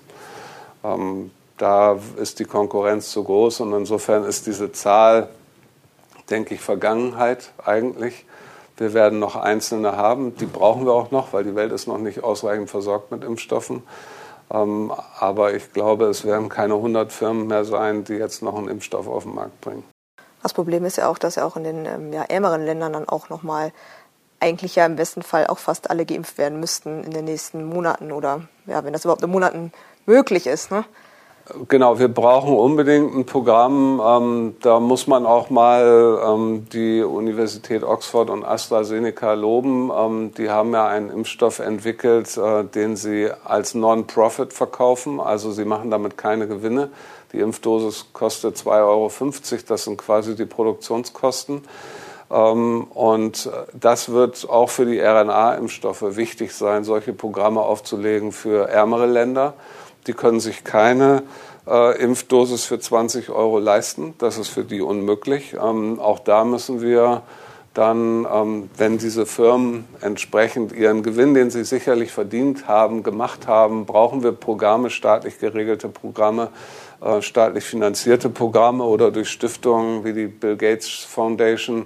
[1.57, 5.29] Da ist die Konkurrenz zu groß und insofern ist diese Zahl
[6.29, 8.25] denke ich, Vergangenheit eigentlich.
[8.77, 11.97] Wir werden noch einzelne haben, die brauchen wir auch noch, weil die Welt ist noch
[11.97, 13.83] nicht ausreichend versorgt mit Impfstoffen.
[14.51, 18.67] Ähm, aber ich glaube, es werden keine 100 Firmen mehr sein, die jetzt noch einen
[18.67, 19.83] Impfstoff auf den Markt bringen.
[20.41, 23.09] Das Problem ist ja auch, dass ja auch in den ähm, ja, ärmeren Ländern dann
[23.09, 23.73] auch nochmal
[24.39, 28.11] eigentlich ja im besten Fall auch fast alle geimpft werden müssten in den nächsten Monaten
[28.11, 29.73] oder ja, wenn das überhaupt in Monaten
[30.05, 30.71] möglich ist.
[30.71, 30.85] Ne?
[31.67, 33.99] Genau, wir brauchen unbedingt ein Programm.
[34.05, 39.91] Ähm, da muss man auch mal ähm, die Universität Oxford und AstraZeneca loben.
[39.95, 45.19] Ähm, die haben ja einen Impfstoff entwickelt, äh, den sie als Non-Profit verkaufen.
[45.19, 46.91] Also sie machen damit keine Gewinne.
[47.33, 49.11] Die Impfdosis kostet 2,50 Euro.
[49.67, 51.63] Das sind quasi die Produktionskosten.
[52.29, 59.07] Ähm, und das wird auch für die RNA-Impfstoffe wichtig sein, solche Programme aufzulegen für ärmere
[59.07, 59.55] Länder.
[60.07, 61.23] Die können sich keine
[61.67, 64.15] äh, Impfdosis für 20 Euro leisten.
[64.17, 65.55] Das ist für die unmöglich.
[65.61, 67.23] Ähm, auch da müssen wir
[67.73, 73.85] dann, ähm, wenn diese Firmen entsprechend ihren Gewinn, den sie sicherlich verdient haben, gemacht haben,
[73.85, 76.49] brauchen wir Programme, staatlich geregelte Programme,
[77.01, 81.85] äh, staatlich finanzierte Programme oder durch Stiftungen wie die Bill Gates Foundation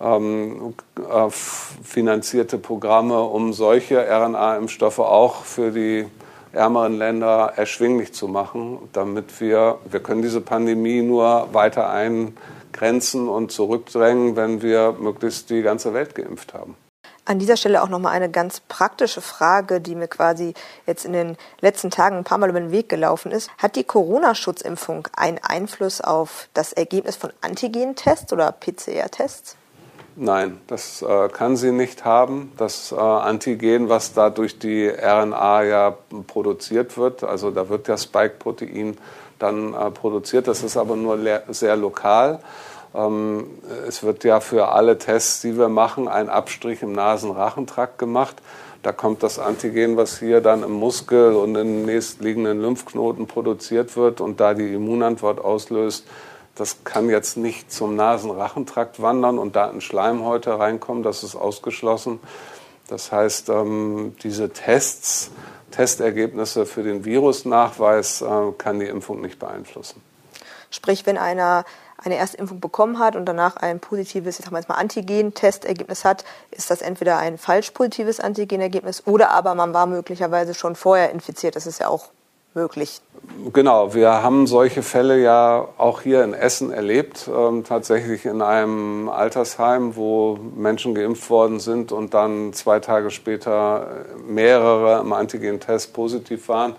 [0.00, 6.06] ähm, äh, finanzierte Programme, um solche RNA-Impfstoffe auch für die
[6.52, 13.52] ärmeren Länder erschwinglich zu machen, damit wir, wir können diese Pandemie nur weiter eingrenzen und
[13.52, 16.76] zurückdrängen, wenn wir möglichst die ganze Welt geimpft haben.
[17.28, 20.54] An dieser Stelle auch nochmal eine ganz praktische Frage, die mir quasi
[20.86, 23.50] jetzt in den letzten Tagen ein paar Mal über den Weg gelaufen ist.
[23.58, 29.56] Hat die Corona-Schutzimpfung einen Einfluss auf das Ergebnis von Antigen-Tests oder PCR-Tests?
[30.20, 32.50] Nein, das äh, kann sie nicht haben.
[32.56, 35.94] Das äh, Antigen, was da durch die RNA ja
[36.26, 38.98] produziert wird, also da wird ja Spike-Protein
[39.38, 41.16] dann äh, produziert, das ist aber nur
[41.50, 42.40] sehr lokal.
[42.96, 43.46] Ähm,
[43.86, 48.38] es wird ja für alle Tests, die wir machen, ein Abstrich im Nasenrachentrakt gemacht.
[48.82, 54.20] Da kommt das Antigen, was hier dann im Muskel und in nächstliegenden Lymphknoten produziert wird
[54.20, 56.08] und da die Immunantwort auslöst,
[56.58, 61.02] das kann jetzt nicht zum Nasenrachentrakt wandern und da in Schleimhäute reinkommen.
[61.02, 62.20] Das ist ausgeschlossen.
[62.88, 65.30] Das heißt, ähm, diese Tests,
[65.70, 70.02] Testergebnisse für den Virusnachweis äh, kann die Impfung nicht beeinflussen.
[70.70, 71.64] Sprich, wenn einer
[71.98, 76.24] eine Erstimpfung bekommen hat und danach ein positives, ich sag mal jetzt mal Antigen-Testergebnis hat,
[76.52, 81.56] ist das entweder ein falsch positives Antigenergebnis oder aber man war möglicherweise schon vorher infiziert.
[81.56, 82.10] Das ist ja auch
[82.54, 83.00] möglich.
[83.52, 89.08] Genau, wir haben solche Fälle ja auch hier in Essen erlebt, ähm, tatsächlich in einem
[89.08, 96.48] Altersheim, wo Menschen geimpft worden sind und dann zwei Tage später mehrere im Antigen-Test positiv
[96.48, 96.74] waren.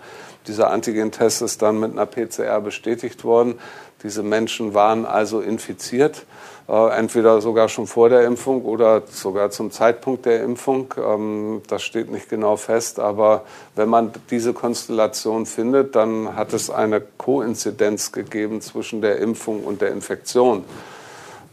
[0.46, 3.58] Dieser Antigen-Test ist dann mit einer PCR bestätigt worden.
[4.02, 6.24] Diese Menschen waren also infiziert.
[6.70, 10.94] Äh, entweder sogar schon vor der Impfung oder sogar zum Zeitpunkt der Impfung.
[11.04, 13.42] Ähm, das steht nicht genau fest, aber
[13.74, 19.80] wenn man diese Konstellation findet, dann hat es eine Koinzidenz gegeben zwischen der Impfung und
[19.80, 20.64] der Infektion.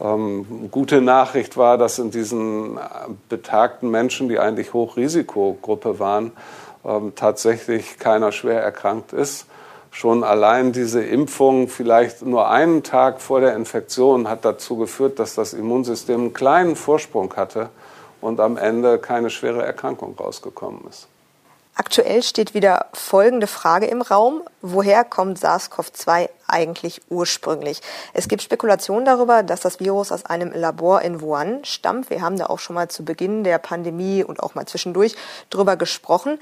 [0.00, 2.80] Ähm, gute Nachricht war, dass in diesen äh,
[3.28, 6.30] betagten Menschen, die eigentlich Hochrisikogruppe waren,
[6.84, 9.46] ähm, tatsächlich keiner schwer erkrankt ist
[9.90, 15.34] schon allein diese Impfung vielleicht nur einen Tag vor der Infektion hat dazu geführt, dass
[15.34, 17.70] das Immunsystem einen kleinen Vorsprung hatte
[18.20, 21.08] und am Ende keine schwere Erkrankung rausgekommen ist.
[21.74, 24.42] Aktuell steht wieder folgende Frage im Raum.
[24.62, 27.80] Woher kommt SARS-CoV-2 eigentlich ursprünglich?
[28.12, 32.10] Es gibt Spekulationen darüber, dass das Virus aus einem Labor in Wuhan stammt.
[32.10, 35.14] Wir haben da auch schon mal zu Beginn der Pandemie und auch mal zwischendurch
[35.50, 36.38] drüber gesprochen.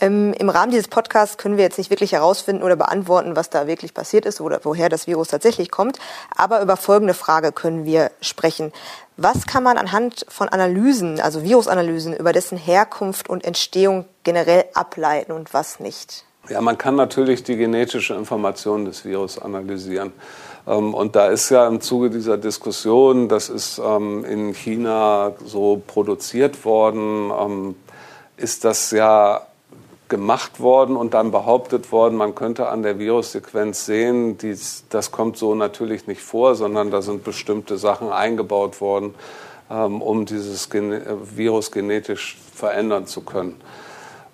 [0.00, 3.66] Ähm, Im Rahmen dieses Podcasts können wir jetzt nicht wirklich herausfinden oder beantworten, was da
[3.66, 5.98] wirklich passiert ist oder woher das Virus tatsächlich kommt.
[6.36, 8.72] Aber über folgende Frage können wir sprechen.
[9.16, 15.32] Was kann man anhand von Analysen, also Virusanalysen, über dessen Herkunft und Entstehung generell ableiten
[15.32, 16.24] und was nicht?
[16.50, 20.12] Ja, man kann natürlich die genetische Information des Virus analysieren.
[20.66, 25.80] Ähm, und da ist ja im Zuge dieser Diskussion, das ist ähm, in China so
[25.86, 27.76] produziert worden, ähm,
[28.36, 29.42] ist das ja
[30.08, 35.36] gemacht worden und dann behauptet worden, man könnte an der Virussequenz sehen, dies, das kommt
[35.36, 39.14] so natürlich nicht vor, sondern da sind bestimmte Sachen eingebaut worden,
[39.68, 41.00] um dieses Gen
[41.36, 43.60] Virus genetisch verändern zu können.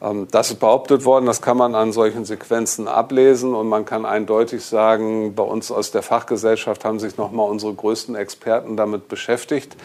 [0.03, 4.05] Ähm, das ist behauptet worden, das kann man an solchen Sequenzen ablesen und man kann
[4.05, 9.77] eindeutig sagen, bei uns aus der Fachgesellschaft haben sich nochmal unsere größten Experten damit beschäftigt.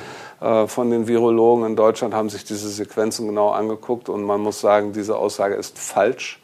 [0.42, 4.60] Äh, von den Virologen in Deutschland haben sich diese Sequenzen genau angeguckt und man muss
[4.60, 6.42] sagen, diese Aussage ist falsch.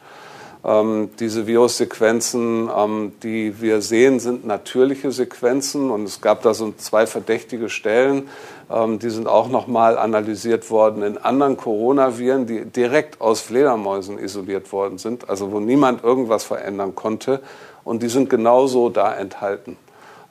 [0.64, 6.72] Ähm, diese Virussequenzen, ähm, die wir sehen, sind natürliche Sequenzen und es gab da so
[6.76, 8.28] zwei verdächtige Stellen.
[8.70, 14.72] Ähm, die sind auch nochmal analysiert worden in anderen Coronaviren, die direkt aus Fledermäusen isoliert
[14.72, 17.40] worden sind, also wo niemand irgendwas verändern konnte.
[17.84, 19.76] Und die sind genauso da enthalten.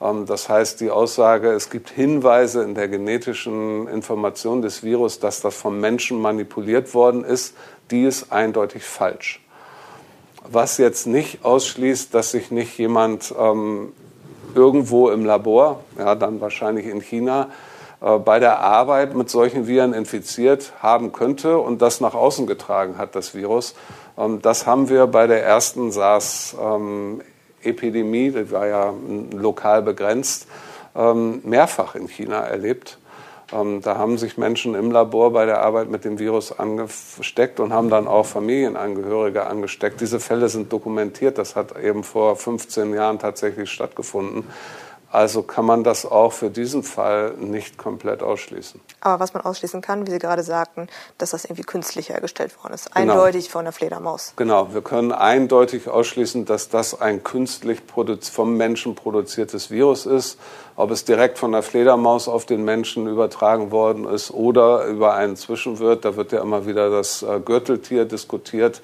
[0.01, 5.39] Ähm, das heißt, die Aussage, es gibt Hinweise in der genetischen Information des Virus, dass
[5.39, 7.55] das vom Menschen manipuliert worden ist,
[7.91, 9.39] die ist eindeutig falsch.
[10.49, 13.91] Was jetzt nicht ausschließt, dass sich nicht jemand ähm,
[14.55, 17.49] irgendwo im Labor, ja, dann wahrscheinlich in China,
[18.01, 22.97] äh, bei der Arbeit mit solchen Viren infiziert haben könnte und das nach außen getragen
[22.97, 23.75] hat, das Virus.
[24.17, 28.93] Ähm, das haben wir bei der ersten SARS-Epidemie, die war ja
[29.31, 30.47] lokal begrenzt,
[30.95, 32.99] ähm, mehrfach in China erlebt.
[33.53, 37.71] Ähm, da haben sich Menschen im Labor bei der Arbeit mit dem Virus angesteckt und
[37.71, 40.01] haben dann auch Familienangehörige angesteckt.
[40.01, 41.37] Diese Fälle sind dokumentiert.
[41.37, 44.45] Das hat eben vor 15 Jahren tatsächlich stattgefunden.
[45.09, 48.81] Also kann man das auch für diesen Fall nicht komplett ausschließen.
[48.99, 50.87] Aber was man ausschließen kann, wie Sie gerade sagten,
[51.17, 52.93] dass das irgendwie künstlich hergestellt worden ist.
[52.93, 53.13] Genau.
[53.13, 53.53] Eindeutig genau.
[53.53, 54.33] von der Fledermaus.
[54.35, 57.81] Genau, wir können eindeutig ausschließen, dass das ein künstlich
[58.31, 60.37] vom Menschen produziertes Virus ist.
[60.75, 65.37] Ob es direkt von der Fledermaus auf den Menschen übertragen worden ist oder über einen
[65.37, 68.81] Zwischenwirt, da wird ja immer wieder das äh, Gürteltier diskutiert.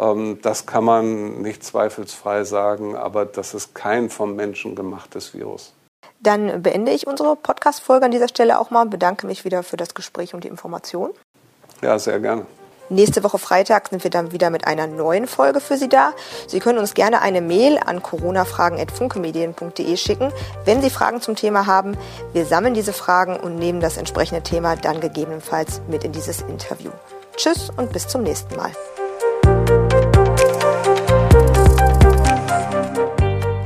[0.00, 5.74] Ähm, das kann man nicht zweifelsfrei sagen, aber das ist kein vom Menschen gemachtes Virus.
[6.20, 9.94] Dann beende ich unsere Podcast-Folge an dieser Stelle auch mal, bedanke mich wieder für das
[9.94, 11.10] Gespräch und die Information.
[11.82, 12.46] Ja, sehr gerne.
[12.92, 16.12] Nächste Woche Freitag sind wir dann wieder mit einer neuen Folge für Sie da.
[16.48, 20.32] Sie können uns gerne eine Mail an coronafragen.funkemedien.de schicken,
[20.64, 21.96] wenn Sie Fragen zum Thema haben.
[22.32, 26.90] Wir sammeln diese Fragen und nehmen das entsprechende Thema dann gegebenenfalls mit in dieses Interview.
[27.36, 28.72] Tschüss und bis zum nächsten Mal.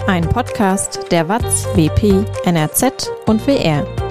[0.06, 4.03] Ein Podcast der WAZ, WP, NRZ und WR.